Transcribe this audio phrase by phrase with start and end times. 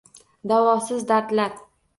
[0.51, 1.57] Davosiz dardlar